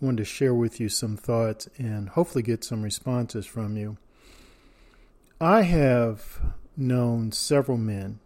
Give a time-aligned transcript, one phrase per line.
[0.00, 3.98] Wanted to share with you some thoughts and hopefully get some responses from you.
[5.40, 6.40] I have
[6.76, 8.18] known several men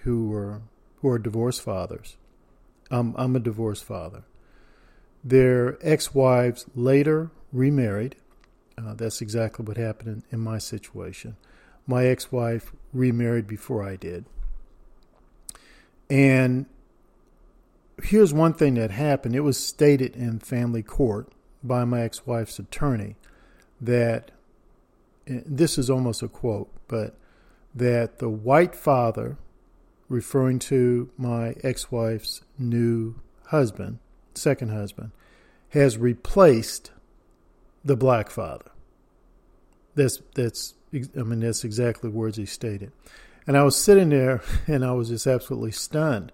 [0.00, 0.62] who were
[1.00, 2.16] who are divorced fathers.
[2.90, 4.22] Um, I'm a divorced father.
[5.24, 8.16] Their ex-wives later remarried.
[8.78, 11.36] Uh, that's exactly what happened in, in my situation.
[11.86, 14.24] My ex-wife remarried before I did.
[16.08, 16.66] And
[18.02, 19.34] here's one thing that happened.
[19.34, 21.28] It was stated in family court
[21.62, 23.16] by my ex wife's attorney
[23.80, 24.30] that
[25.26, 27.16] this is almost a quote, but
[27.74, 29.38] that the white father,
[30.08, 33.98] referring to my ex wife's new husband,
[34.34, 35.12] second husband,
[35.70, 36.90] has replaced
[37.84, 38.70] the black father.
[39.94, 42.92] That's that's I mean that's exactly words he stated.
[43.46, 46.32] And I was sitting there and I was just absolutely stunned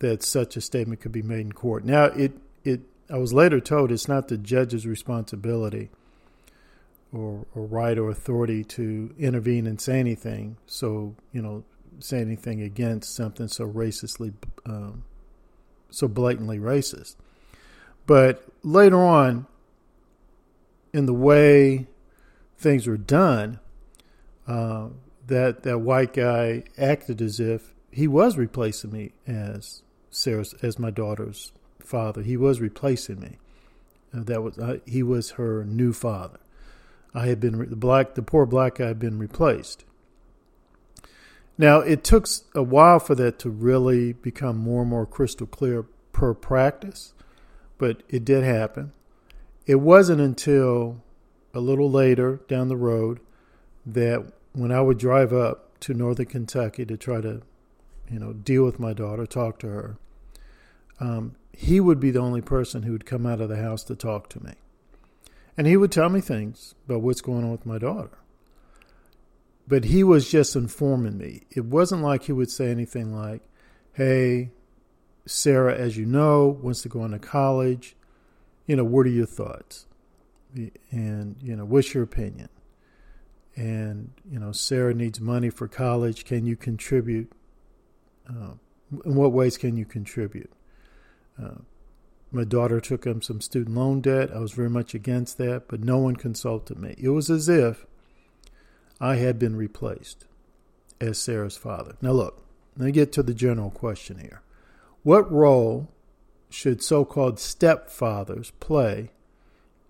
[0.00, 1.84] that such a statement could be made in court.
[1.84, 2.32] Now, it,
[2.64, 5.90] it I was later told it's not the judge's responsibility
[7.12, 10.56] or, or right or authority to intervene and say anything.
[10.66, 11.64] So, you know,
[11.98, 14.32] say anything against something so racistly,
[14.64, 15.04] um,
[15.90, 17.16] so blatantly racist.
[18.06, 19.46] But later on,
[20.92, 21.86] in the way
[22.58, 23.60] things were done,
[24.46, 24.88] uh,
[25.26, 30.90] that that white guy acted as if he was replacing me as Sarah's as my
[30.90, 32.22] daughter's father.
[32.22, 33.38] He was replacing me.
[34.14, 36.40] Uh, that was uh, he was her new father.
[37.14, 39.84] I had been the black the poor black guy had been replaced.
[41.56, 45.84] Now it took a while for that to really become more and more crystal clear
[46.12, 47.12] per practice,
[47.78, 48.92] but it did happen.
[49.66, 51.02] It wasn't until
[51.54, 53.20] a little later down the road
[53.84, 57.42] that when I would drive up to northern Kentucky to try to,
[58.10, 59.96] you know, deal with my daughter, talk to her,
[60.98, 63.94] um, he would be the only person who would come out of the house to
[63.94, 64.54] talk to me.
[65.56, 68.18] And he would tell me things about what's going on with my daughter.
[69.68, 71.42] But he was just informing me.
[71.50, 73.42] It wasn't like he would say anything like,
[73.92, 74.50] hey,
[75.26, 77.94] Sarah, as you know, wants to go into college.
[78.66, 79.86] You know, what are your thoughts?
[80.90, 82.48] And, you know, what's your opinion?
[83.56, 86.24] and you know Sarah needs money for college.
[86.24, 87.30] Can you contribute?
[88.28, 88.52] Uh,
[89.04, 90.52] in what ways can you contribute?
[91.40, 91.58] Uh,
[92.32, 94.30] my daughter took on some student loan debt.
[94.32, 96.94] I was very much against that, but no one consulted me.
[96.98, 97.86] It was as if
[99.00, 100.26] I had been replaced
[101.00, 101.96] as Sarah's father.
[102.00, 102.44] Now, look,
[102.76, 104.42] let me get to the general question here.
[105.02, 105.88] What role
[106.50, 109.10] should so called stepfathers play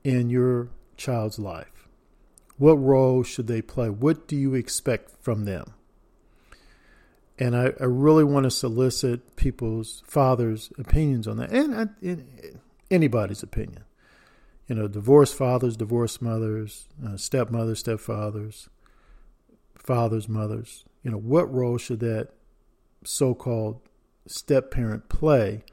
[0.04, 1.88] in your child's life?
[2.56, 3.90] What role should they play?
[3.90, 5.74] What do you expect from them?
[7.40, 13.42] And I, I really want to solicit people's fathers' opinions on that, and, and anybody's
[13.42, 13.84] opinion.
[14.68, 18.68] You know, divorced fathers, divorced mothers, uh, stepmothers, stepfathers,
[19.74, 20.84] fathers, mothers.
[21.02, 22.28] You know, what role should that
[23.04, 23.80] so-called
[24.26, 25.64] step parent play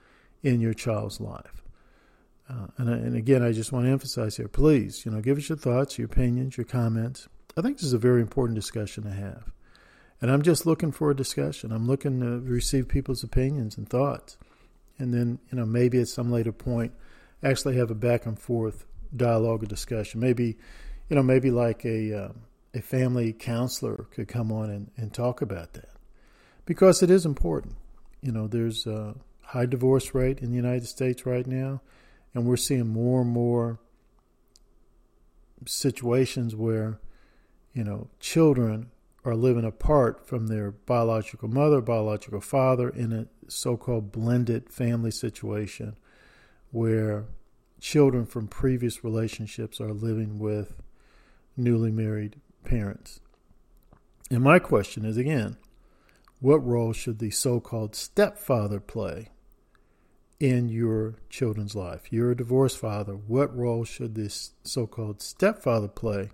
[0.41, 1.63] in your child's life?
[2.49, 5.49] Uh, and, and again, I just want to emphasize here, please, you know, give us
[5.49, 7.27] your thoughts, your opinions, your comments.
[7.57, 9.51] I think this is a very important discussion to have.
[10.21, 11.71] And I'm just looking for a discussion.
[11.71, 14.37] I'm looking to receive people's opinions and thoughts.
[14.97, 16.93] And then, you know, maybe at some later point,
[17.43, 18.85] actually have a back and forth
[19.15, 20.19] dialogue or discussion.
[20.19, 20.57] Maybe,
[21.09, 22.29] you know, maybe like a, uh,
[22.73, 25.89] a family counselor could come on and, and talk about that.
[26.65, 27.75] Because it is important.
[28.21, 31.81] You know, there's a high divorce rate in the United States right now.
[32.33, 33.79] And we're seeing more and more
[35.65, 36.99] situations where,
[37.73, 38.89] you know, children
[39.27, 45.11] are living apart from their biological mother, biological father in a so called blended family
[45.11, 45.97] situation
[46.71, 47.25] where
[47.79, 50.81] children from previous relationships are living with
[51.55, 53.19] newly married parents.
[54.31, 55.57] And my question is again,
[56.39, 59.29] what role should the so called stepfather play
[60.39, 62.11] in your children's life?
[62.11, 63.13] You're a divorced father.
[63.13, 66.29] What role should this so called stepfather play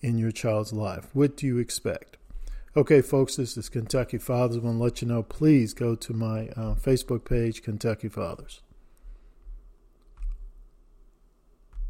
[0.00, 1.08] in your child's life?
[1.12, 2.16] What do you expect?
[2.76, 4.58] Okay, folks, this is Kentucky Fathers.
[4.58, 8.60] I want to let you know please go to my uh, Facebook page, Kentucky Fathers.